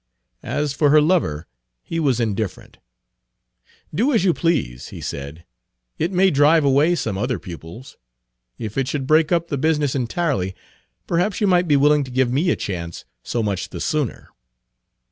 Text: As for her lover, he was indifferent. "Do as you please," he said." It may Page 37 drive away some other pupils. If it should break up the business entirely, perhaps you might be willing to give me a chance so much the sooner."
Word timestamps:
As 0.41 0.73
for 0.73 0.89
her 0.89 0.99
lover, 0.99 1.45
he 1.83 1.99
was 1.99 2.19
indifferent. 2.19 2.79
"Do 3.93 4.11
as 4.13 4.23
you 4.25 4.33
please," 4.33 4.87
he 4.87 4.99
said." 4.99 5.45
It 5.99 6.11
may 6.11 6.23
Page 6.31 6.37
37 6.37 6.37
drive 6.37 6.65
away 6.65 6.95
some 6.95 7.17
other 7.19 7.37
pupils. 7.37 7.97
If 8.57 8.79
it 8.79 8.87
should 8.87 9.05
break 9.05 9.31
up 9.31 9.49
the 9.49 9.59
business 9.59 9.93
entirely, 9.93 10.55
perhaps 11.05 11.39
you 11.39 11.45
might 11.45 11.67
be 11.67 11.77
willing 11.77 12.03
to 12.05 12.09
give 12.09 12.31
me 12.33 12.49
a 12.49 12.55
chance 12.55 13.05
so 13.21 13.43
much 13.43 13.69
the 13.69 13.79
sooner." 13.79 14.29